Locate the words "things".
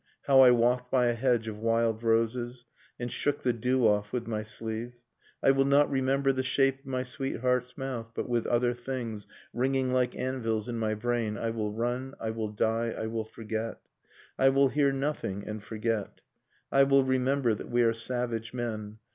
8.73-9.27